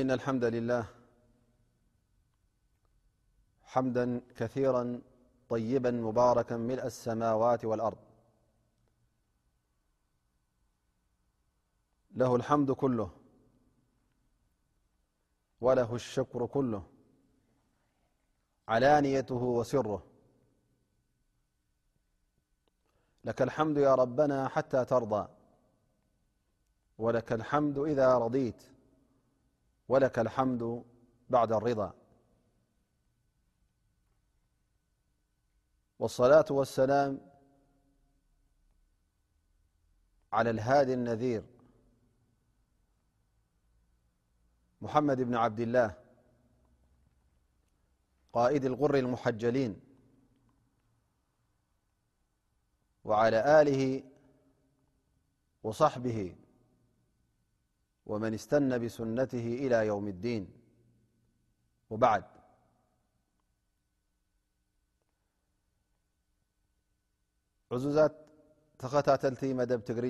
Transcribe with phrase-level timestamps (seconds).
[0.00, 0.84] إن الحمد لله
[3.62, 5.00] حمدا كثيرا
[5.48, 7.98] طيبا مباركا ملء السماوات والأرض
[12.14, 13.10] له الحمد كله
[15.60, 16.82] وله الشكر كله
[18.68, 20.02] علانيته وسره
[23.24, 25.28] لك الحمد يا ربنا حتى ترضى
[26.98, 28.71] ولك الحمد إذا رضيت
[29.88, 30.84] ولك الحمد
[31.30, 31.94] بعد الرضا
[35.98, 37.30] والصلاة والسلام
[40.32, 41.44] على الهاد النذير
[44.80, 45.94] محمد بن عبد الله
[48.32, 49.80] قائد الغر المحجلين
[53.04, 54.02] وعلى آله
[55.62, 56.36] وصحبه
[58.06, 60.44] ومن استن بسنته إلى يوم الدين
[61.90, 62.24] وبعد
[67.72, 68.14] عزات
[68.78, 70.04] تختاتلت مدب تر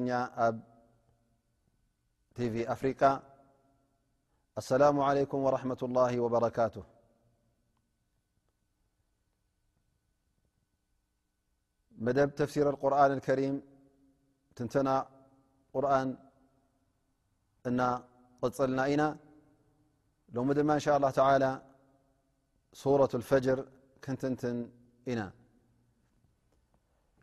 [2.77, 3.03] فريق
[4.59, 6.85] السلام عليكم ورحمة الله وبركاته
[11.99, 13.63] مدب تفسير القرآن الكريم
[14.61, 15.03] نتنى
[15.77, 16.17] رآن
[17.69, 17.89] أنا
[18.43, 19.09] قد صلنا نا
[20.35, 21.53] لو مدما إن شاء الله تعالى
[22.85, 23.59] صورة الفجر
[24.05, 24.59] كنتنتن
[25.11, 25.29] إنا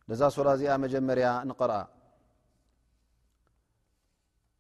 [0.10, 1.20] لزاسلاز مجمر
[1.62, 1.82] قرأ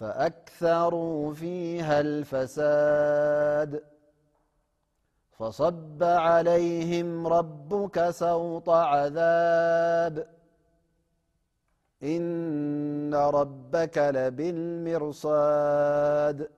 [0.00, 3.82] فأكثروا فيها الفساد
[5.38, 10.26] فصب عليهم ربك صوط عذاب
[12.02, 16.48] إن ربك لبالمرصاد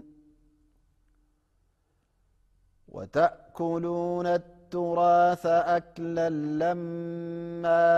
[2.88, 5.44] وتأكلون التراث
[5.76, 7.90] أكل اللما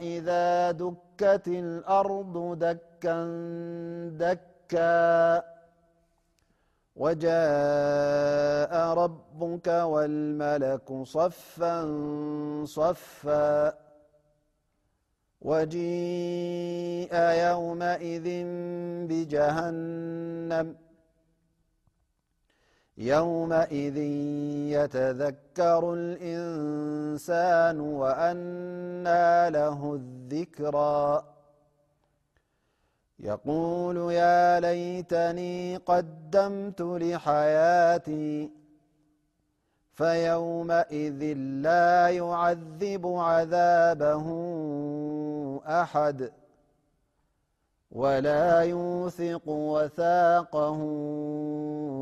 [0.00, 3.18] إذا دكت الأرض دكا
[4.20, 5.42] دكا
[6.96, 8.72] وجاء
[9.02, 11.78] ربك والملك صفا
[12.64, 13.74] صفا
[15.40, 18.26] وجيء يومئذ
[19.08, 20.85] بجهنم
[22.98, 23.96] يومئذ
[24.76, 31.24] يتذكر الإنسان وأنا له الذكرا
[33.18, 38.50] يقول يا ليتني قدمت لحياتي
[39.94, 44.26] فيومئذ لا يعذب عذابه
[45.66, 46.32] أحد
[47.92, 50.76] ولا يثق وثاقه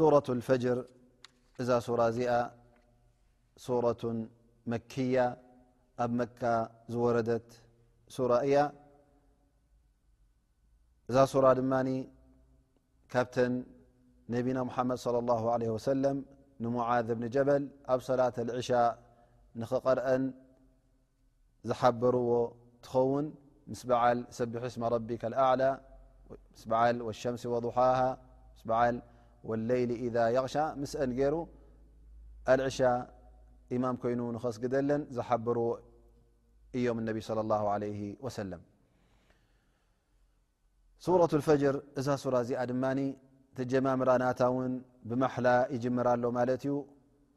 [0.00, 0.76] صورة الفجر
[1.68, 2.00] ذا سر
[3.66, 4.02] سورة
[4.72, 5.26] مكية
[5.98, 6.56] ب مكى
[6.94, 7.48] زوردت
[8.16, 8.64] سري ا
[11.44, 11.54] رة
[13.44, 13.46] ا
[14.34, 16.16] نبينا محمد صلى الله عليه وسلم
[16.64, 17.62] نمعاذ بن جبل
[17.96, 18.90] ب صلاة العشاء
[19.62, 20.06] نخقرأ
[21.68, 22.14] زحبر
[22.84, 23.24] تخون
[23.70, 25.70] مسبعل سبح اسم ربك الأعلى
[26.30, 26.64] مس
[27.06, 28.60] والشمس وضحاهاس
[29.48, 31.34] واለيل إذ يغሻ ምስአ ገሩ
[32.52, 32.78] ኣلዕሻ
[33.76, 35.66] እማም ኮይኑ ንኸስግደለን ዝሓበርዎ
[36.76, 38.50] እዮም اነብ صلى الله عليه وسل
[41.04, 42.84] ሱرة الፈجር እዛ ر እዚኣ ድማ
[43.72, 44.72] ጀማምራ ናታ ውን
[45.08, 46.74] ብማحላ ይጅምራሎ ማለት እዩ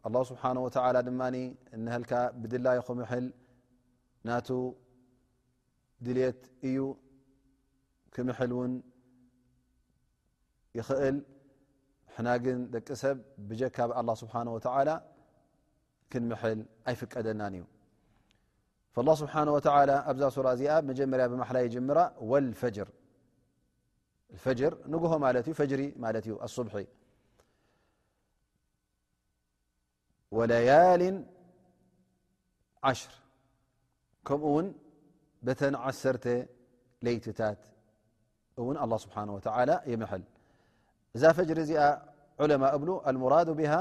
[0.07, 0.69] ኣلله ስብሓنه و
[1.07, 1.21] ድማ
[1.95, 2.11] ህካ
[2.41, 3.25] ብድላይክምحል
[4.27, 4.47] ናቱ
[6.05, 6.77] ድልት እዩ
[8.15, 8.73] ክምሕል ውን
[10.77, 11.17] ይኽእል
[12.17, 13.17] ሕና ግን ደቂ ሰብ
[13.49, 14.87] ብጀካ ኣلله ስብሓنه ول
[16.11, 17.63] ክንምحል ኣይፍቀደናን እዩ
[18.95, 19.59] فالله ስብሓنه و
[20.09, 21.99] ኣብዛ ሱራ እዚኣ መጀመርያ ብማሓላ የጀምራ
[22.31, 22.89] وፈጅር
[24.43, 24.59] ፈር
[24.93, 26.75] ንግሆ ማት እ ፈሪ ማት እዩ ኣصبሒ
[30.37, 31.01] ወለያል
[32.89, 33.13] ዓሽር
[34.27, 34.67] ከምኡ ውን
[35.45, 36.25] በተን ዓሰርተ
[37.05, 37.61] ለይቲታት
[38.61, 39.39] እውን الله ስብሓنه و
[39.91, 40.23] ይምحል
[41.15, 41.81] እዛ ፈጅሪ እዚኣ
[42.43, 43.73] ዑለማ እብሉ لሙራድ ብه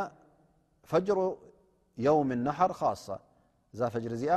[0.90, 1.18] ፈጅሮ
[2.06, 2.72] يውም ናሓር
[3.04, 3.08] ص
[3.74, 4.32] እዛ ፈጅሪ እዚኣ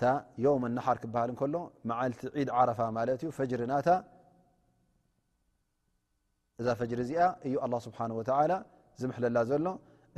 [0.00, 0.02] ታ
[0.44, 1.54] يም ናር ክበሃል ከሎ
[1.88, 3.72] መዓልቲ ዒድ ዓረፋ ማለት እዩ ፈሪና
[6.60, 8.04] እዛ ፈሪ እዚኣ እዩ ኣلله ስብሓه
[9.00, 9.66] ዝምሐለላ ዘሎ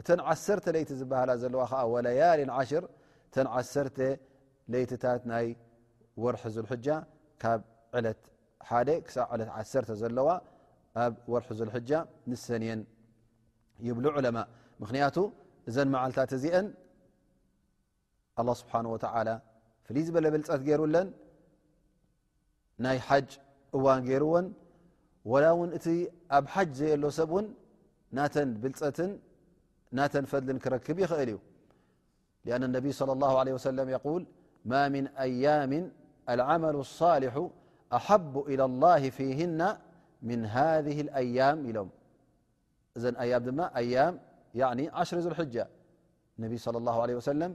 [0.01, 1.61] እተ ዓሰርተ ለይቲ ዝበሃላ ዘለዋ
[1.93, 2.73] ወላያልን ሽ
[3.35, 3.87] ተ ዓሰር
[4.73, 5.47] ለይትታት ናይ
[6.23, 6.87] ወርሒ ዝ ሕጃ
[7.43, 7.61] ካብ
[7.97, 8.23] ዕለት
[8.69, 10.29] ሓደ ክሳ ዕለት ዓሰተ ዘለዋ
[11.33, 11.91] ورح ذ الحج
[12.31, 12.71] مሰني
[13.89, 14.47] يبل علمء
[14.83, 15.17] مክንቱ
[15.69, 16.57] እذن مዓلታ ዚአ
[18.41, 19.35] الله سبحنه وتعلى
[19.87, 21.09] فل ዝبل ብلት ገرلን
[22.85, 23.29] ናይ حج
[23.77, 24.47] እዋن رዎን
[25.33, 25.95] ول و እ
[26.37, 27.31] ኣብ حج زي ل ሰብ
[28.63, 28.79] ብلት
[30.31, 31.31] فل ክرክب يእل እዩ
[32.47, 34.23] لأن النب صلى الله عليه وسلم يقول
[34.71, 35.73] ما من أيام
[36.35, 37.35] العمل الصالح
[37.99, 39.61] أحب إلى الله فهن
[40.25, 40.31] ذ
[41.21, 41.79] ኣያ ኢሎ
[42.97, 44.15] እዘን ኣያም ድማ ኣያም
[44.99, 45.57] ዓሽ0 ዘልሕጃ
[46.43, 47.53] ነቢ ص له عለه ሰለም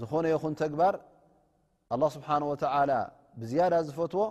[0.00, 0.94] ዝኾነ ይኹን ተግባር
[1.92, 2.46] ኣلله ስብሓንه
[3.40, 4.22] ብዝያዳ ዝፈትዎ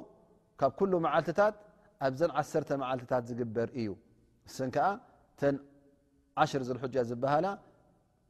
[0.60, 1.56] ካብ ኩሉ መዓልትታት
[2.06, 3.90] ኣብዘን ዓሰርተ መዓልትታት ዝግበር እዩ
[4.48, 4.86] እሰን ከዓ
[5.40, 5.56] ተን
[6.42, 7.48] ዓሽር ዘልሕጃ ዝበሃላ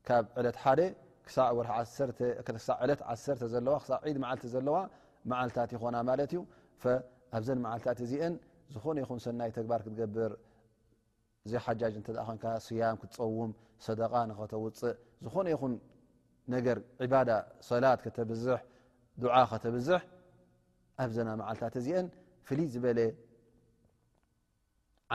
[0.07, 1.61] ካብ ዕለት ሓደ ዕለ ዓ ዋ
[2.47, 2.73] ክሳ
[4.13, 4.77] ድ መዓልቲ ዘለዋ
[5.31, 6.39] መዓልትታት ይኾና ማለት እዩ
[7.37, 8.33] ኣብዘን መዓልትታት እዚአን
[8.73, 10.31] ዝኾነ ይኹን ሰናይ ተግባር ክትገብር
[11.45, 13.51] እዘ ሓጃጅ እንተኣኸንካ ስያም ክትፀውም
[13.85, 14.79] ሰደቃ ንኸተውፅእ
[15.25, 15.73] ዝኾነ ይኹን
[16.53, 17.29] ነገር ዕባዳ
[17.69, 18.59] ሰላት ከተብዝሕ
[19.23, 20.01] ዱዓ ከተብዝሕ
[21.03, 22.07] ኣብዘና መዓልታ እዚአን
[22.47, 22.99] ፍልይ ዝበለ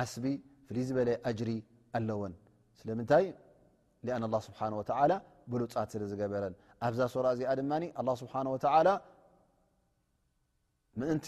[0.00, 0.25] ዓስቢ
[0.68, 1.50] ፍልይ ዝበለ ኣጅሪ
[1.96, 2.32] ኣለወን
[2.80, 3.26] ስለምንታይ
[4.16, 5.12] ኣን ኣላ ስብሓን ወተዓላ
[5.52, 6.54] ብሉፃት ስለ ዝገበረን
[6.86, 8.88] ኣብዛ ሰራ እዚኣ ድማ ኣላ ስብሓን ወተዓላ
[11.00, 11.26] ምእንቲ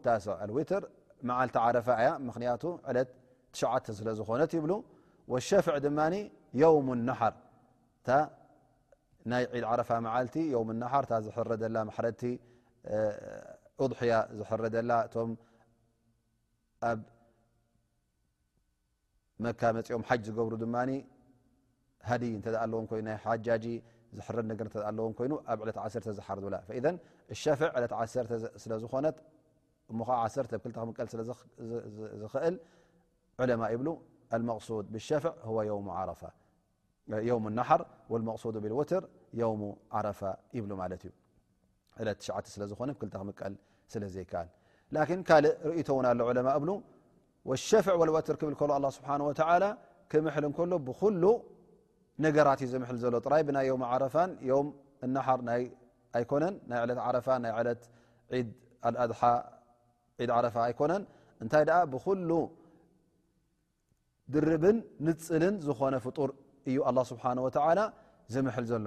[0.07, 0.35] ታስዕ
[0.71, 0.83] ት
[1.29, 1.41] መዓ
[1.77, 4.67] ረፋ ያ ምክንያቱ ዕለት9 ስለ ዝኾነት ይብ
[5.51, 5.99] ሸፍዕ ድማ
[6.87, 7.35] ም ነር
[9.31, 12.21] ናይ عድ عرፋ መዓቲ و النር ዝረ ላ حቲ
[13.91, 15.17] ضያ ዝረ ላ ቶ
[16.91, 17.01] ኣብ
[19.45, 20.65] መ መኦም ሓ ዝገብر ድ
[22.11, 22.35] ኣዎ
[23.07, 23.67] ና ሓج
[24.17, 24.37] ዝረ
[24.89, 25.87] ኣዎም ይኑ ኣብ ለ ዓ
[26.19, 28.03] ዝሓር اሸፍ ዕለ ዓ
[28.85, 29.07] ዝኾነ
[30.97, 31.27] ክ ዝእ
[38.41, 39.05] قص ሸ اص لር
[42.01, 42.11] ዕለ
[42.63, 43.05] ለዝኾነ ብክ
[43.37, 43.55] ክቀል
[43.93, 44.49] ስለ ዘይከኣል
[45.19, 46.65] ን ካልእ ርእቶ ውን ሎ ዕለማ እብ
[47.67, 49.11] ሸፍዕ ወልወትርክብል ከሎ ኣ ስብሓ
[49.63, 49.65] ላ
[50.11, 51.25] ክምሐል እከሎ ብሉ
[52.25, 54.15] ነገራትእዩ ዝምሐል ዘሎ ጥራይ ብናይ ዓረፋ
[54.65, 54.67] ር
[56.19, 57.83] ኣኮነን ናይ ለት ፋ ናይ ለት
[58.29, 58.49] ድድ
[60.49, 61.03] ዓፋ ኣይኮነን
[61.43, 62.31] እንታይ ብኩሉ
[64.35, 66.31] ድርብን ንፅልን ዝኾነ ፍጡር
[66.69, 67.25] እዩ ኣ ስብሓ
[67.79, 67.81] ላ
[68.35, 68.87] ዝምሐል ዘሎ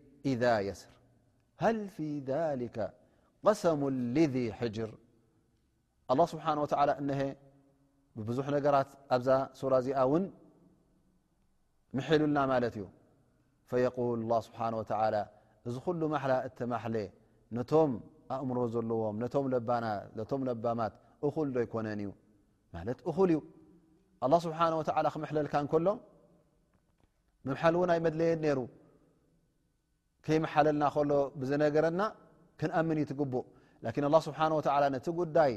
[0.25, 0.27] ف
[2.27, 2.29] ذ
[3.47, 3.81] قሰሙ
[4.15, 4.17] ذ
[4.75, 4.89] جር
[6.11, 7.19] الله ስብሓنه ولى እنه
[8.29, 9.27] ብዙሕ ነገራት ኣብዛ
[9.71, 10.23] ر እዚኣ እውን
[11.97, 12.85] مሒሉلና ማለት እዩ
[13.69, 15.21] فيقول الله ስብሓنه وتعلى
[15.67, 16.95] እዚ ኩل ማحل እተ ማحل
[17.57, 17.91] ነቶም
[18.35, 19.15] ኣእምሮ ዘለዎም
[20.41, 20.93] ም ለبማት
[21.27, 22.09] እخል ዶ ይኮነን እዩ
[22.75, 23.35] ማለት እ እዩ
[24.25, 25.53] الله ስብሓنه لى ክመለልካ
[25.85, 25.87] ሎ
[27.45, 27.55] ል እ
[27.93, 28.61] ኣይ መድለየ ر
[30.25, 31.11] ከይመሓለልና ከሎ
[31.41, 32.01] ብዝነገረና
[32.59, 33.45] ክንኣምን እይትግቡእ
[33.85, 34.61] ላኪን ኣه ስብሓን ወ
[34.95, 35.53] ነቲ ጉዳይ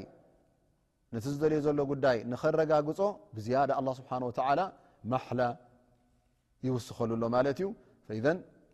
[1.15, 2.99] ነቲ ዝደልዩ ዘሎ ጉዳይ ንኸረጋግጾ
[3.35, 4.59] ብዝያዳ ኣ ስብሓን ወዓላ
[5.13, 5.41] ማሓላ
[6.67, 7.71] ይውስኸሉሎ ማለት እዩ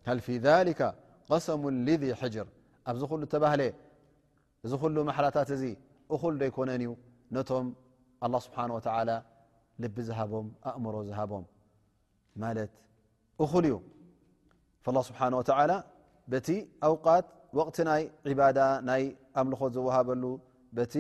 [0.08, 0.82] ሃል ፊ ذሊከ
[1.30, 2.48] ቀሰሙ ልذ ሕጅር
[2.90, 3.62] ኣብዚ ኩሉ ተባህለ
[4.66, 5.64] እዚ ኩሉ መሓላታት እዚ
[6.16, 6.92] እኹል ዶይኮነን እዩ
[7.36, 7.66] ነቶም
[8.26, 9.12] ኣ ስብሓን ወተዓላ
[9.84, 11.44] ልቢ ዝሃቦም ኣእምሮ ዝሃቦም
[12.44, 12.72] ማለት
[13.44, 13.76] እኹል እዩ
[14.84, 15.72] فالላه ስብሓንه ወተላ
[16.32, 16.48] በቲ
[16.88, 17.26] ኣውቃት
[17.58, 18.60] ወቕቲ ናይ ዕባዳ
[18.90, 19.04] ናይ
[19.40, 20.24] ኣምልኾት ዝወሃበሉ
[20.78, 20.94] በቲ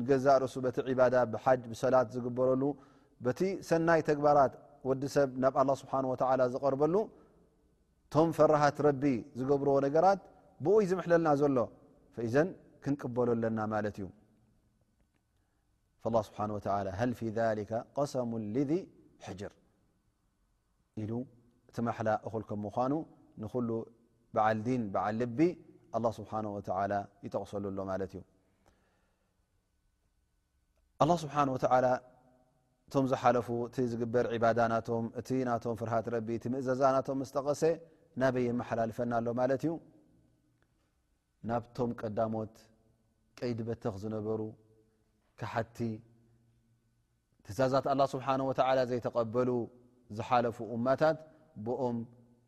[0.00, 2.62] ንገዛእ ርሱ በቲ ዕባዳ ብሓጅ ብሰላት ዝግበረሉ
[3.24, 4.52] በቲ ሰናይ ተግባራት
[4.88, 6.94] ወዲ ሰብ ናብ ኣላه ስብሓን ወላ ዝቐርበሉ
[8.12, 9.02] ቶም ፈራሃት ረቢ
[9.38, 10.20] ዝገብሮ ነገራት
[10.64, 11.58] ብኡይ ዝምሕለልና ዘሎ
[12.16, 12.48] ፈዘን
[12.84, 14.06] ክንቅበሎለና ማለት እዩ
[16.28, 16.40] ስብሓ
[17.00, 17.28] ሃ ፊ
[17.96, 18.72] ቀሰሙ ልذ
[19.26, 19.52] ሕጅር
[21.02, 21.12] ኢሉ
[21.70, 22.92] እቲ መሓላ እኹከ ምኳኑ
[23.42, 23.70] ንኩሉ
[24.34, 25.40] በዓል ዲን ብዓል ልቢ
[25.98, 26.92] ኣላ ስብሓን ወላ
[27.26, 28.22] ይጠቕሰሉ ኣሎ ማለት እዩ
[31.02, 31.86] ኣላ ስብሓን ወዓላ
[32.88, 37.62] እቶም ዝሓለፉ እቲ ዝግበር ዕባዳ ናቶም እቲ ናቶም ፍርሃት ረቢ እቲ ምእዘዛ ናቶም መስጠቐሰ
[38.20, 39.72] ናበየን መሓላልፈናኣሎ ማለት እዩ
[41.48, 42.54] ናብቶም ቀዳሞት
[43.38, 44.40] ቀይዲ በተክ ዝነበሩ
[45.40, 45.78] ካሓቲ
[47.44, 49.50] ትእዛዛት ኣላ ስብሓን ወተዓላ ዘይተቐበሉ
[50.18, 51.18] ዝሓለፉ እማታት
[51.66, 51.98] ብኦም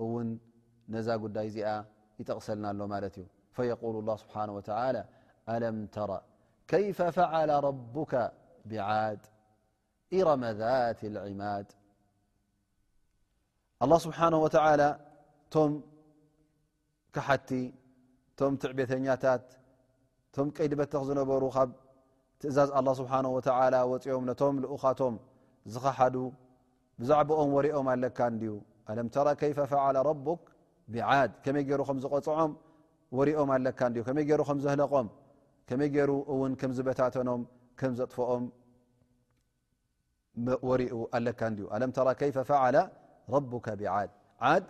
[0.07, 0.29] እውን
[0.95, 1.69] ነዛ ጉዳይ እዚኣ
[2.21, 4.69] ይጠቕሰልናሎ ማለት እዩ ፈየقል ላه ስብሓንه ወላ
[5.53, 6.11] ኣለም ተራ
[6.71, 8.13] ከይፈ ፈዓለ ረቡካ
[8.71, 9.23] ብዓድ
[10.19, 10.99] ኢረመذት
[11.29, 11.69] ዕማድ
[13.83, 14.81] ኣه ስብሓነه ወተላ
[15.55, 15.71] ቶም
[17.15, 17.51] ካሓቲ
[18.39, 19.47] ቶም ትዕቤተኛታት
[20.35, 21.71] ቶም ቀይዲበተክ ዝነበሩ ካብ
[22.41, 25.15] ትእዛዝ ኣه ስብሓه ወላ ወፂኦም ነቶም ልኡኻቶም
[25.73, 26.15] ዝኸሓዱ
[27.01, 28.53] ብዛዕባኦም ወርኦም ኣለካ እድዩ
[28.91, 29.73] ኣለም ተራ ከይፈ ፈ
[30.07, 30.09] ረ
[30.95, 31.01] ብዓ
[31.45, 32.53] ከመይ ገይሩ ከም ዝቆፅዖም
[33.19, 35.07] ወሪኦም ኣለካ እንዲ ከመይ ገይሩ ከም ዘህለቆም
[35.69, 37.43] ከመይ ገይሩ እውን ከም ዝበታተኖም
[37.81, 38.45] ከም ዘጥፎኦም
[40.69, 42.77] ወሪኡ ኣለካ እንዲዩ ኣለምተራ ከይፈ ፈዓላ
[43.35, 44.11] ረቡካ ብዓድ
[44.53, 44.65] ዓድ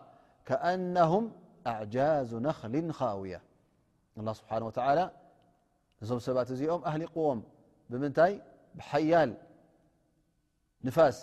[0.48, 1.32] كأنهم
[1.66, 3.50] أعجاز نخل خاويةالله
[4.46, 5.10] بحانه وتالى
[6.02, 7.40] ነዞም ሰባት እዚኦም ኣህሊቁዎም
[7.90, 8.32] ብምንታይ
[8.78, 9.30] ብሓያል
[10.86, 11.16] ንፋስ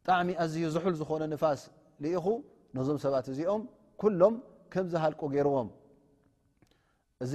[0.00, 1.60] ብጣዕሚ ኣዝዩ ዝሑል ዝኾነ ንፋስ
[2.04, 2.26] ልኢኹ
[2.76, 3.62] ነዞም ሰባት እዚኦም
[4.02, 4.34] ኩሎም
[4.72, 5.68] ከም ዝሃልቆ ገይርዎም
[7.24, 7.32] እዚ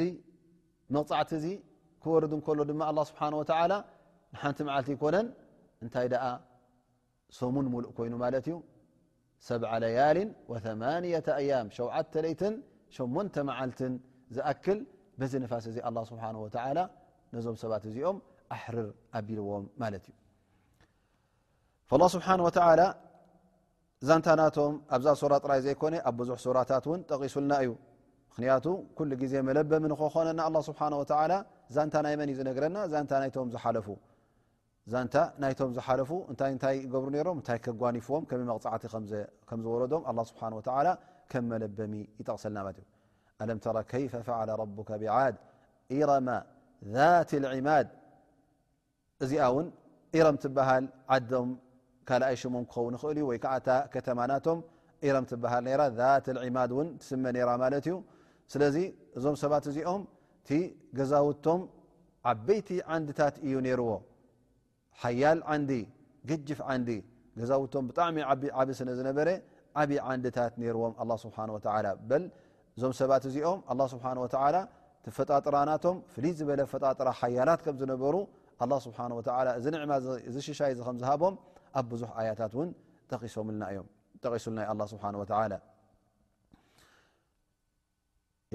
[0.96, 1.46] መቕፃዕቲ እዚ
[2.04, 3.74] ክወርድ እንከሎ ድማ ኣላ ስብሓን ወተዓላ
[4.34, 5.28] ንሓንቲ መዓልቲ ይኮነን
[5.84, 6.26] እንታይ ደኣ
[7.40, 8.56] ሶሙን ሙሉእ ኮይኑ ማለት እዩ
[9.48, 12.56] ሰብ ለያልን ወማንየ ኣያም ሸውዓተ ለይትን
[12.96, 13.94] ሸሞንተ መዓልትን
[14.36, 14.80] ዝኣክል
[15.32, 16.24] ዚ ፋስ እዚ ኣ ስብሓ
[17.34, 18.18] ነዞም ሰባት እዚኦም
[18.56, 18.88] ኣሕርር
[19.18, 22.50] ኣቢልዎም ማለት እዩ ላ ስብሓን ወ
[24.08, 27.70] ዛንታ ናቶም ኣብዛ ሱራ ጥራይ ዘይኮነ ኣብ ብዙሕ ሱራታት ውን ጠቂሱልና እዩ
[28.30, 28.66] ምክንያቱ
[28.98, 31.02] ኩሉ ግዜ መለበሚ ንክኾነና ኣ ስብሓንላ
[31.76, 33.08] ዛንታ ናይ መን እዩ ዝነግረና ዛን
[34.90, 38.84] ዝዛንታ ናይቶም ዝሓለፉ እንታይታይ ገብሩ ይሮም እታይ ከጓኒፍዎም ከመይ መቕፃዕቲ
[39.50, 40.42] ከምዝወረዶም ኣ ስብሓ
[40.88, 40.92] ላ
[41.34, 42.88] ከም መለበሚ ይጠቕሰልና ለት እዩ
[43.42, 45.36] አለም ተራ ከይፈ ፈعለ ረبካ ብዓድ
[45.98, 46.28] ኢرማ
[46.96, 47.88] ذት الዕማድ
[49.24, 49.68] እዚኣ ውን
[50.18, 51.50] ኢሮም ትብሃል ዓዶም
[52.10, 54.60] ካልኣይ ሽሞም ክኸው ኽእል እዩ ወይ ከዓእታ ከተማናቶም
[55.08, 57.96] ኢም ትብሃል ራ ذት ዕማድ እን ትስመ ነራ ማለት እዩ
[58.54, 58.78] ስለዚ
[59.18, 60.02] እዞም ሰባት እዚኦም
[60.42, 60.50] እቲ
[60.98, 61.62] ገዛውቶም
[62.32, 63.92] ዓበይቲ ዓንድታት እዩ ነርዎ
[65.02, 65.72] ሓያል ዓንዲ
[66.30, 66.90] ግጅፍ ዓንዲ
[67.40, 68.18] ገዛውቶም ብጣዕሚ
[68.62, 69.30] ዓብ ስነ ዝነበረ
[69.82, 71.54] ዓብዪ ዓንዲታት ነርዎም ኣله ስብሓንه
[71.86, 71.90] ላ
[72.78, 74.56] እዞም ሰባት እዚኦም ኣላ ስብሓን ወተላ
[75.06, 78.16] ቲፈጣጥራናቶም ፍልይ ዝበለ ፈጣጥራ ሓያላት ከም ዝነበሩ
[78.64, 79.94] ኣ ስብሓን ወላ እዚ ንዕማ
[80.36, 81.36] ዝሽሻይ ዚ ከምዝሃቦም
[81.80, 82.70] ኣብ ብዙሕ ኣያታት እውን
[83.48, 85.06] ምልና እዮምቂሱልናይ ኣ ስብሓ
[85.54, 85.58] ላ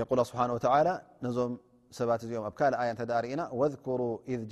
[0.01, 0.87] የ ስብሓን ወላ
[1.27, 1.53] ነዞም
[1.99, 4.03] ሰባት እዚኦም ኣብ ካልእ ኣያ ተ ዳርእና ወሩ
[4.41, 4.43] ذ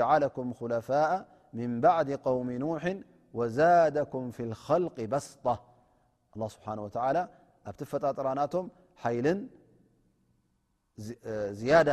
[0.00, 1.14] ጀዓለኩም ኮለፋء
[1.58, 2.98] ምን ባዕዲ قውሚ ኑሒን
[3.38, 5.26] ودك في الخل بስ
[6.34, 7.18] الله سبحنه ول
[7.68, 8.64] ኣብቲ ፈጣጠرናቶም
[9.16, 9.28] يل
[11.60, 11.90] زيد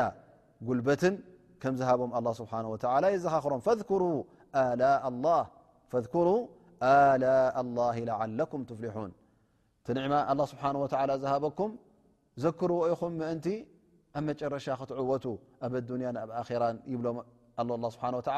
[0.68, 1.16] ጉልበትን
[1.62, 2.78] كم ዝهቦም الله سبنه و
[3.16, 3.54] يዘኻሮ
[5.92, 6.42] فاذكروا
[7.24, 7.26] ل
[7.70, 9.12] الله لعلكم ፍلحون
[10.00, 10.90] نع الله سبحنه ول
[11.24, 11.70] زهበكم
[12.44, 13.48] ዘكر يኹም مእንቲ
[14.18, 15.26] ኣ مጨረሻ ክትعወቱ
[15.66, 16.08] ኣ ادنያ
[16.42, 16.64] ኣ ራ
[17.68, 18.32] ም له سبه و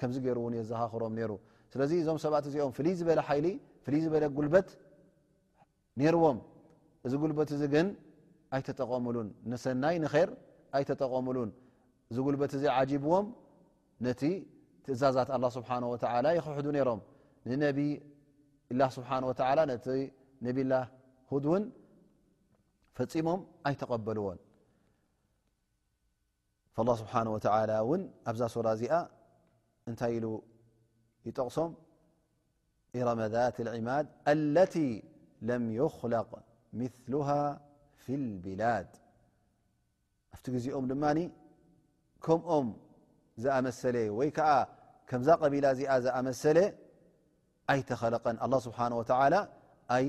[0.00, 1.30] كم ገر ን يዘኻኽሮም نر
[1.72, 3.46] ስለዚ እዞም ሰባት እዚኦም ፍልይ ዝበለ ሓይሊ
[3.84, 4.68] ፍልይ ዝበለ ጉልበት
[6.00, 6.38] ነይርዎም
[7.06, 7.86] እዚ ጉልበት እዚ ግን
[8.56, 10.28] ኣይተጠቐምሉን ንሰናይ ንኸር
[10.76, 11.50] ኣይተጠቐሙሉን
[12.10, 13.26] እዚ ጉልበት እዚ ዓጂብዎም
[14.06, 14.22] ነቲ
[14.84, 17.00] ትእዛዛት ኣላه ስብሓንه ወተዓላ ይክሕዱ ነይሮም
[17.50, 17.78] ንነብ
[18.78, 19.86] ላ ስብሓንه ወላ ነቲ
[20.46, 20.72] ነብላ
[21.30, 21.64] ሁድ እውን
[22.96, 24.38] ፈፂሞም ኣይተቐበልዎን
[27.00, 27.46] ስብሓን ወተ
[27.82, 28.94] እውን ኣብዛ ሱራ እዚኣ
[29.88, 30.26] እንታይ ኢሉ
[31.28, 31.70] ይጠቕሶም
[32.98, 34.04] ኢረመذት الዕማድ
[34.54, 34.74] ለت
[35.48, 36.30] ለም يክለق
[36.80, 37.28] ምثلሃ
[38.04, 38.88] ፊ اልብላድ
[40.34, 41.18] ኣብቲ ግዜኦም ድማኒ
[42.24, 42.66] ከምኦም
[43.42, 44.50] ዝኣመሰለ ወይ ከዓ
[45.08, 46.58] ከምዛ ቀቢላ እዚኣ ዝኣመሰለ
[47.72, 49.34] ኣይተኸለቀን ه ስብሓه
[49.94, 50.04] ኣይ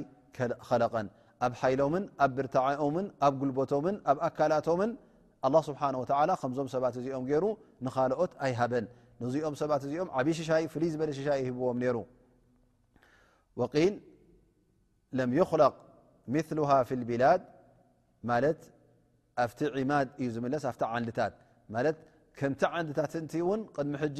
[0.67, 1.07] ኸለቀን
[1.45, 4.91] ኣብ ሓይሎምን ኣብ ብርታዐኦምን ኣብ ጉልቦቶምን ኣብ ኣካላቶምን
[5.47, 7.45] ኣله ስብሓه ከምዞም ሰባት እዚኦም ገይሩ
[7.85, 8.85] ንኻልኦት ኣይሃበን
[9.23, 11.97] ንዚኦም ሰባት እዚኦም ዓብዪ ሽሻይ ፍሉይ ዝበለ ሽሻይ ህብዎም ነሩ
[13.59, 13.93] ወን
[15.17, 15.75] ለም يኽለق
[16.33, 17.41] ምلሃ ፊ اልብላድ
[18.29, 18.59] ማለት
[19.43, 21.33] ኣፍቲ ዒማድ እዩ ዝምለስ ኣፍቲ ዓንድታት
[21.73, 21.97] ማለት
[22.37, 24.19] ከምቲ ዓንድታት ንቲ እውን ቅድሚ ሕጂ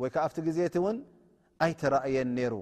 [0.00, 0.96] ወይ ከ ኣብቲ ግዜቲ እውን
[1.66, 2.54] ኣይተራእየን ነሩ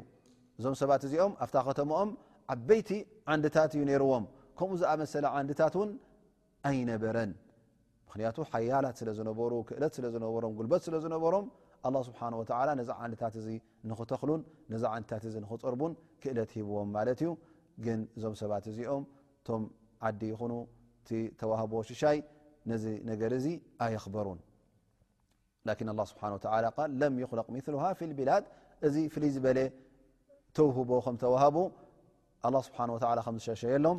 [0.58, 2.10] እዞም ሰባት እዚኦም ኣፍታ ከተሞኦም
[2.54, 2.90] ዓበይቲ
[3.34, 4.24] ዓንድታት እዩ ነርዎም
[4.58, 5.90] ከምኡ ዝኣመሰለ ዓንድታት እውን
[6.70, 7.32] ኣይነበረን
[8.10, 11.44] ምክንያቱ ሓያላት ስለ ዝነበሩ ክእለት ስለ ዝነበሮም ጉልበት ስለ ዝነበሮም
[11.88, 13.46] ኣላه ስብሓን ወላ ነዚ ዓይነታት እዚ
[13.90, 14.40] ንኽተኽሉን
[14.72, 15.92] ነዚ ዓይነታት እዚ ንኽፀርቡን
[16.22, 17.30] ክእለት ሂብዎም ማለት እዩ
[17.84, 19.02] ግን እዞም ሰባት እዚኦም
[19.46, 19.62] ቶም
[20.08, 20.52] ዓዲ ይኹኑ
[21.08, 22.18] ቲ ተዋህቦ ሽሻይ
[22.70, 23.46] ነዚ ነገር እዚ
[23.86, 24.40] ኣየኽበሩን
[25.70, 26.34] ላኪን ኣላ ስብሓን
[26.66, 28.44] ላ ለም ይኽለቅ ምሉሃ ፊ ልብላድ
[28.88, 29.58] እዚ ፍልይ ዝበለ
[30.58, 31.56] ተውህቦ ከም ተዋህቡ
[32.48, 33.98] ኣ ስብሓን ወላ ከምዝሸሸየሎም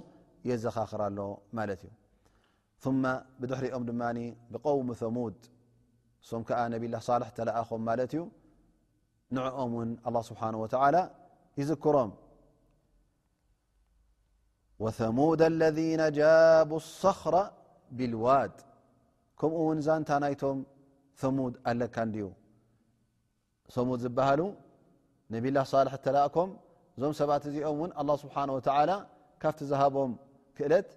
[0.52, 1.20] የዘኻኽራሎ
[1.60, 1.92] ማለት እዩ
[2.84, 3.04] ثማ
[3.40, 4.20] ብድሕሪኦም ድማኒ
[4.52, 5.36] ብقውሙ ثሙድ
[6.30, 8.22] ሶም ከዓ ነብላ ሌሒ ተላኣኾም ማለት እዩ
[9.38, 10.96] ንዕኦም ውን ኣله ስብሓንه ወተዓላ
[11.60, 12.12] ይዝክሮም
[14.84, 17.36] ወሙድ ለذነ ጃቡ ኣلሰኽረ
[17.98, 18.54] ብልዋድ
[19.40, 20.58] ከምኡ እውን ዛንታ ናይቶም
[21.22, 22.26] ثሙድ ኣለካ እንድዩ
[23.76, 24.42] ሰሙድ ዝበሃሉ
[25.34, 26.50] ነብላه ልሕ እተላእኮም
[26.96, 28.60] እዞም ሰባት እዚኦም እውን ኣه ስብሓንه ወ
[29.44, 30.12] ካብቲ ዝሃቦም
[30.58, 30.88] ክእለት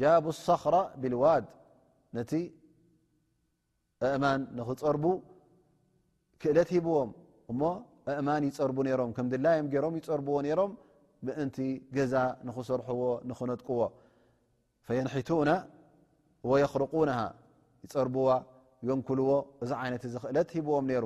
[0.00, 1.44] ጃب الሰኽረ ብልዋድ
[2.16, 2.32] ነቲ
[4.08, 5.04] ኣእማን ንኽፀርቡ
[6.42, 7.10] ክእለት ሂብዎም
[7.52, 7.60] እሞ
[8.12, 10.72] ኣእማን ይፀርቡ ነሮም ከም ድላዮም ገሮም ይፀርብዎ ነሮም
[11.26, 11.58] ብእንቲ
[11.96, 12.14] ገዛ
[12.48, 13.80] ንኽሰርሕዎ ንኽነጥቁዎ
[14.88, 15.28] ፈየንሒቱ
[16.50, 17.10] ወየኽርቁن
[17.86, 18.28] ይፀርብዋ
[18.88, 19.30] የንኩልዎ
[19.64, 21.04] እዚ ዓይነት እዚ ክእለት ሂብዎም ነይሩ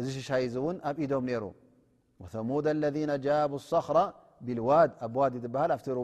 [0.00, 1.44] እዚ ሸሻይ ዚ እውን ኣብ ኢዶም ነሩ
[2.22, 3.98] ወثሙደ اለذ ጃب الሰኽራ
[4.46, 6.00] ብልዋድ ኣብ ዋድ በሃል ኣብቲ ሩ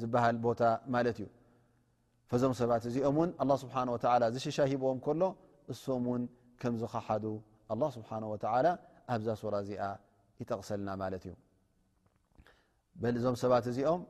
[0.00, 0.62] ዝበሃል ቦታ
[0.94, 1.26] ማለት እዩ
[2.32, 3.96] ፈዞም ሰባት እዚኦም እውን ኣه ስብሓ ወ
[4.34, 5.22] ዝሽሻሂብዎም ከሎ
[5.72, 6.22] እሶም ውን
[6.62, 7.24] ከም ዝኸሓዱ
[7.74, 8.66] ኣه ስብሓه ወላ
[9.14, 9.82] ኣብዛ ስራ እዚኣ
[10.40, 11.32] ይተቕሰልና ማለት እዩ
[13.20, 14.02] እዞም ሰባት እዚኦም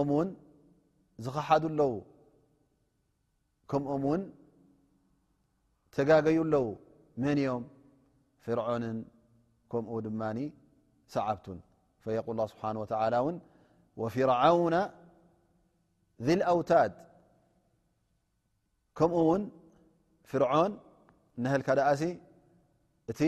[0.00, 0.10] ኦም
[1.26, 1.94] ዝኸሓዱው
[3.72, 4.22] ከምኦም ውን
[5.94, 6.66] ተጋገዩ ኣለው
[7.24, 7.62] መንዮም
[8.44, 8.98] ፍርዖንን
[9.72, 10.22] ከምኡ ድማ
[11.14, 11.58] ሰዓብቱን
[12.04, 13.36] ፈል ስብሓ ን
[14.02, 14.76] ወፍውና
[16.26, 16.92] ዘ ልኣውታድ
[18.98, 19.42] ከምኡ እውን
[20.30, 20.72] ፍርዖን
[21.44, 22.02] ነህልካደእሲ
[23.10, 23.20] እቲ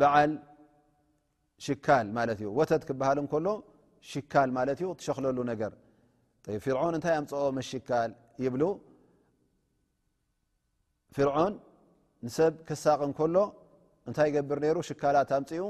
[0.00, 0.32] በዓል
[1.66, 3.48] ሽካል ማለት እዩ ወተት ክበሃል እንከሎ
[4.12, 5.72] ሽካል ማለት እዩ ትሸክለሉ ነገር
[6.64, 8.10] ፍርዖን እንታይ ኣምፅኦ መሽካል
[8.44, 8.62] ይብሉ
[11.16, 11.54] ፍርዖን
[12.26, 13.36] ንሰብ ክሳቅ እንከሎ
[14.08, 15.62] እንታይ ይገብር ነሩ ሽካላት ኣምፅኡ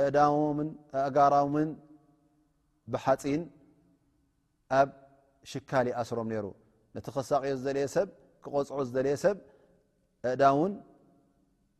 [0.00, 0.68] ኣእዳምን
[1.02, 1.70] ኣእጋራምን
[2.92, 3.42] ብሓፂን
[4.76, 4.88] ኣብ
[5.50, 6.46] ሽካል ይኣስሮም ነይሩ
[6.94, 8.08] ነቲ ኸሳቂዮ ዝደለየ ሰብ
[8.44, 9.36] ክቆፅዑ ዝደለየ ሰብ
[10.30, 10.72] እእዳውን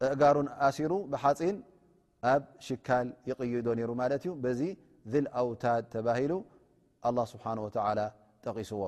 [0.08, 1.56] እእጋሩን ኣሲሩ ብሓፂን
[2.32, 4.60] ኣብ ሽካል ይቕይዶ ነይሩ ማለት እዩ በዚ
[5.12, 6.32] ዘ ልኣውታድ ተባሂሉ
[7.08, 7.98] ኣላه ስብሓን ወተላ
[8.44, 8.80] ጠቂስዎ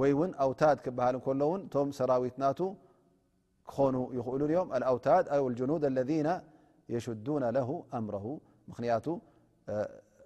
[0.00, 2.60] ወይ እውን ኣውታድ ክብሃል እንከሎ ውን እቶም ሰራዊትናቱ
[3.70, 6.28] ክኾኑ ይኽእሉን እዮም ኣኣውታድ ኣ ልጅኑድ ኣለذና
[6.94, 8.24] የሽዱነ ለሁ ኣምሮሁ
[8.70, 9.06] ምክንያቱ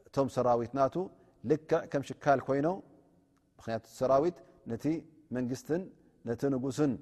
[0.08, 0.96] እቶም ሰራዊትናቱ
[1.50, 2.68] ልክዕ ከም ሽካል ኮይኖ
[3.60, 4.36] ምክንያቱ ሰራዊት
[4.72, 4.84] ነቲ
[5.36, 5.82] መንግስትን
[6.28, 6.92] ነቲ ንጉስን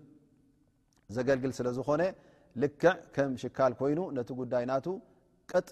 [1.17, 2.03] ዘገልግል ስለ ዝኾነ
[2.63, 4.87] ልክዕ ከም ሽካል ኮይኑ ነቲ ጉዳይ ናቱ
[5.53, 5.69] ቀጥ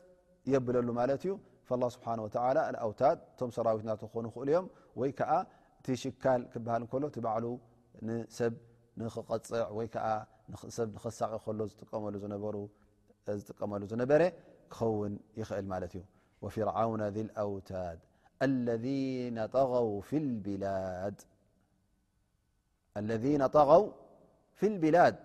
[0.54, 1.32] የብለሉ ማለት እዩ
[1.74, 2.36] لላه ስብሓንه ተ
[2.86, 4.66] ኣውታድ እቶም ሰራዊት ና ክኾኑ ይኽእል እዮም
[5.00, 5.30] ወይ ከዓ
[5.78, 7.46] እቲ ሽካል ክበሃል እከሎ ቲ ባዕሉ
[8.08, 8.52] ንሰብ
[9.00, 10.06] ንኽቀፅዕ ወይ ከዓ
[10.76, 11.60] ሰብ ንኽሳቀ ከሎ
[13.40, 14.22] ዝጥቀመሉ ዝነበረ
[14.74, 16.02] ክኸውን ይኽእል ማለት እዩ
[16.44, 17.98] ወፍርዓውና ذ ኣውታድ
[18.44, 19.36] اለذن
[23.52, 23.84] ጠقው
[24.58, 25.16] ፊي البላድ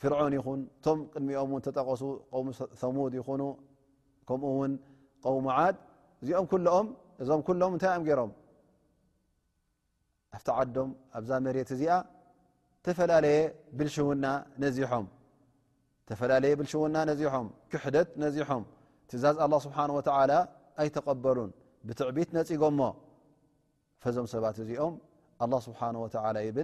[0.00, 2.02] ፍርዖን ይኹን ቶም ቅድሚኦም ን ተጠቐሱ
[2.80, 3.42] ثሙድ ይኹኑ
[4.28, 4.72] ከምኡ ውን
[5.26, 5.76] قوሙ ዓድ
[6.22, 6.46] እዚኦም
[6.86, 6.88] ም
[7.22, 8.30] እዞም ሎም እንታይ ዮም ገሮም
[10.36, 11.92] ኣብቲ ዓዶም ኣብዛ መሬት እዚኣ
[13.10, 13.38] ላለየ
[16.58, 18.62] ብልሽውና ዚሖም ክሕደት ነዚሖም
[19.08, 19.78] ትእዛዝ له ስብሓ
[20.96, 21.50] ተቀበሉን
[21.88, 22.80] ብትዕቢት ነፂጎሞ
[24.04, 24.94] ፈዞም ሰባት እዚኦም
[25.44, 25.92] ኣله ስብሓه
[26.48, 26.58] ይብ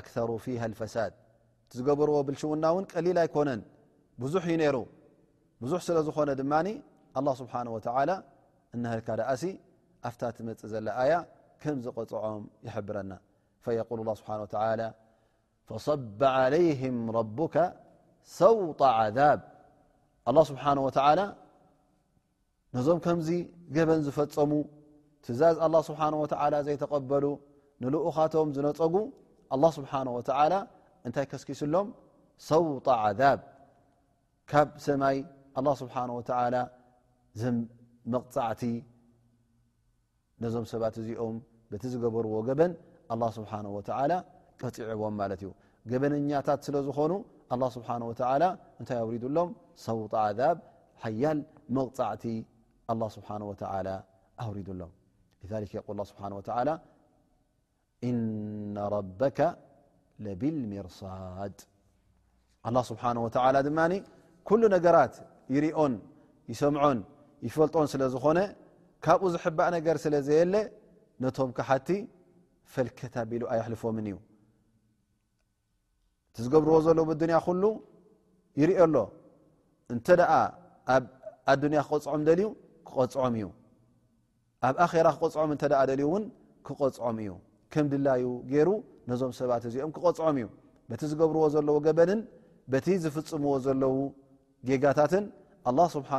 [0.00, 1.12] ኣክثሩ ፊه الፈሳድ
[1.76, 3.60] ዝገበርዎ ብልሽውና እውን ቀሊል ኣይኮነን
[4.22, 4.76] ብዙሕ እዩ ነይሩ
[5.62, 6.52] ብዙሕ ስለ ዝኾነ ድማ
[7.18, 7.78] ኣلله ስብሓه ወ
[8.76, 9.42] እነህካ ደኣሲ
[10.08, 11.12] ኣፍታ ትመፅእ ዘለ ኣያ
[11.62, 13.12] ከም ዝቕፅዖም ይሕብረና
[13.64, 14.30] فየق ه ስብሓ
[15.88, 17.54] ሰቢ عለይهም ረبካ
[18.40, 19.40] ሰውጣ عذብ
[20.50, 20.64] ስብሓ
[22.76, 23.28] ነዞም ከምዚ
[23.74, 24.52] ገበን ዝፈፀሙ
[25.24, 27.24] ትእዛዝ ኣላ ስብሓን ወተዓላ ዘይተቐበሉ
[27.82, 28.94] ንልኡኻቶም ዝነፀጉ
[29.54, 30.54] ኣላ ስብሓን ወተዓላ
[31.06, 31.86] እንታይ ከስኪስሎም
[32.48, 33.38] ሰውጣ ዓዛብ
[34.50, 35.18] ካብ ሰማይ
[35.58, 36.56] ኣላ ስብሓን ወተዓላ
[37.42, 37.44] ዘ
[38.14, 38.62] መቕፃዕቲ
[40.44, 41.36] ነዞም ሰባት እዚኦም
[41.72, 42.72] በቲ ዝገበርዎ ገበን
[43.14, 44.12] ኣላ ስብሓን ወተዓላ
[44.62, 45.48] ቀፂዕዎም ማለት እዩ
[45.92, 47.12] ገበነኛታት ስለ ዝኾኑ
[47.54, 48.44] ኣላ ስብሓን ወዓላ
[48.80, 49.48] እንታይ ኣውሪዱሎም
[49.86, 50.56] ሰውጣ ዓዛብ
[51.04, 51.40] ሓያል
[51.78, 52.24] መቕፃዕቲ
[52.90, 53.88] ኣ ስብሓን ወተላ
[54.44, 54.82] ኣውሪዱኣሎ
[55.50, 55.64] የል
[56.10, 56.42] ስብሓ ወ
[58.08, 59.38] እነ ረበካ
[60.24, 61.56] ለብልምርሳድ
[62.68, 63.78] ኣላ ስብሓን ወዓላ ድማ
[64.48, 65.14] ኩሉ ነገራት
[65.54, 65.94] ይርኦን
[66.52, 66.98] ይሰምዖን
[67.46, 68.38] ይፈልጦን ስለ ዝኾነ
[69.04, 70.54] ካብኡ ዝሕባእ ነገር ስለ ዘየለ
[71.24, 71.88] ነቶም ካሓቲ
[72.74, 74.16] ፈልከታ ቢሉ ኣይሕልፎምን እዩ
[76.34, 77.62] ቲ ዝገብርዎ ዘለ ብድንያ ኩሉ
[78.62, 78.98] ይርኦ ሎ
[79.94, 80.32] እንተ ደኣ
[80.90, 82.46] ብኣዱንያ ክቕፅዖም ደልዩ
[82.88, 83.46] ክቆፅዖም እዩ
[84.66, 86.24] ኣብ ኣራ ክቆፅዖም እንተ ደእደልዩ እውን
[86.66, 87.30] ክቆፅዖም እዩ
[87.72, 88.22] ከም ድላዩ
[88.52, 88.68] ገይሩ
[89.10, 90.46] ነዞም ሰባት እዚኦም ክቆፅዖም እዩ
[90.90, 92.20] በቲ ዝገብርዎ ዘለው ገበንን
[92.72, 93.94] በቲ ዝፍፅምዎ ዘለው
[94.70, 95.24] ጌጋታትን
[95.68, 96.10] ኣ ስብሓ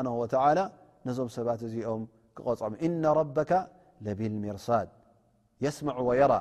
[1.08, 2.02] ነዞም ሰባት እዚኦም
[2.38, 3.52] ክምዩ እነ ረበካ
[4.06, 4.88] ለብልሚርሳድ
[5.64, 6.34] የስማዑ ወየራ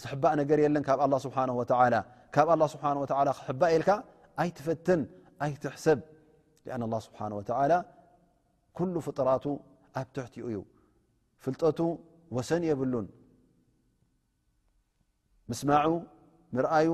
[0.00, 1.36] ዝሕባእ ነገር የለን ካብ ኣ ስብሓ
[2.34, 2.96] ካብ ኣ ስብሓን
[3.40, 3.90] ክሕባእ የልካ
[4.42, 5.00] ኣይትፈትን
[5.46, 6.00] ኣይትሕሰብ
[6.74, 7.32] ኣን ኣ ስብሓን
[7.72, 7.76] ላ
[8.78, 9.44] ኩሉ ፍጥራቱ
[10.00, 10.58] ኣብ ትሕቲኡ እዩ
[11.44, 11.78] ፍልጠቱ
[12.36, 13.06] ወሰን የብሉን
[15.50, 15.92] ምስማዑ
[16.56, 16.90] ምርኣዩ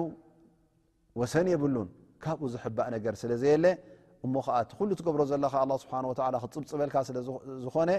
[1.20, 1.88] ወሰን የብሉን
[2.24, 3.66] ካብኡ ዘሕባእ ነገር ስለ ዘየለ
[4.26, 7.18] እሞ ከዓ እቲ ኩሉ ትገብሮ ዘለካ ኣ ስብሓን ወላ ክፅብፅበልካ ስለ
[7.64, 7.90] ዝኾነ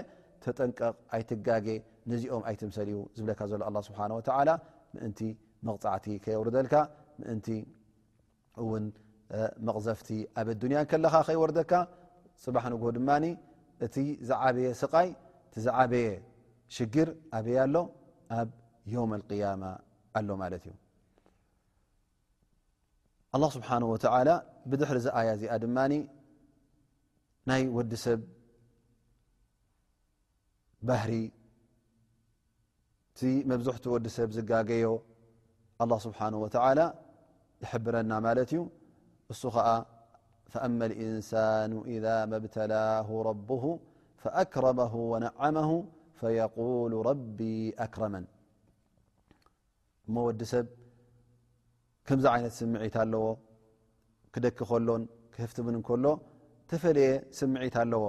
[0.44, 1.66] ተጠንቀቕ ኣይትጋጌ
[2.12, 4.50] ነዚኦም ኣይትምሰሊ እዩ ዝብለካ ዘሎ ኣ ስብሓን ወተዓላ
[4.94, 5.20] ምእንቲ
[5.66, 6.74] መቕፃዕቲ ከየውርደልካ
[7.20, 7.48] ምእንቲ
[8.64, 8.84] እውን
[9.68, 10.08] መቕዘፍቲ
[10.40, 11.72] ኣብ ኣዱንያ ከለኻ ከይወርደካ
[12.44, 13.24] ፅባሕ ንግቦ ድማኒ
[13.84, 13.96] እቲ
[14.28, 15.08] ዝዓበየ ስቓይ
[15.46, 16.06] እቲ ዝዓበየ
[16.76, 17.74] ሽግር ኣብይ ኣሎ
[18.38, 18.48] ኣብ
[18.92, 19.62] ዮውም ኣልقያማ
[20.18, 20.74] ኣሎ ማለት እዩ
[23.34, 24.28] ኣላ ስብሓንه ወተዓላ
[24.70, 25.92] ብድሕሪ ዚኣያ እዚኣ ድማኒ
[27.48, 28.20] ናይ ወዲ ሰብ
[30.88, 31.12] ባህሪ
[33.12, 34.86] እቲ መብዝሕቲ ወዲ ሰብ ዝጋገዮ
[35.82, 36.80] ኣላه ስብሓንه ወተዓላ
[37.62, 38.60] ይሕብረና ማለት እዩ
[39.32, 39.68] እሱ ከዓ
[40.54, 43.62] ፈአማ اልእንሳኑ እذ መ ብተላه ረብሁ
[44.22, 45.70] ፈኣክረመሁ ወነዓመه
[46.20, 47.38] ፈየقሉ ረቢ
[47.84, 48.24] ኣክረመን
[50.06, 50.66] እሞ ወዲ ሰብ
[52.08, 53.24] ከምዚ ዓይነት ስምዒት ኣለዎ
[54.34, 55.02] ክደክ ኸሎን
[55.34, 56.04] ክህፍትምንከሎ
[56.60, 58.04] ዝተፈለየ ስምዒት ኣለዎ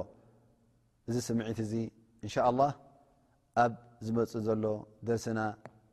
[1.10, 1.74] እዚ ስምዒት እዚ
[2.26, 2.72] እንሻ ላه
[3.64, 3.74] ኣብ
[4.06, 4.64] ዝመፁ ዘሎ
[5.08, 5.40] ደርስና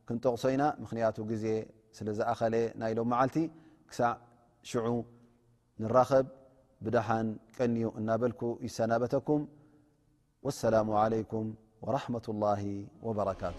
[0.08, 1.44] ክንጠቕሶ ኢና ምኽንያቱ ግዜ
[1.96, 3.36] ስለ ዝኣኸለ ናኢሎም መዓልቲ
[3.90, 4.12] ክሳዕ
[4.70, 4.86] ሽዑ
[5.82, 6.26] ንራኸብ
[6.84, 9.42] ብደሓን ቀንዩ እናበልኩ ይሰናበተኩም
[10.46, 11.46] ወاሰላሙ ዓለይኩም
[11.84, 12.62] ወረحመة الላه
[13.06, 13.58] ወበረካቱ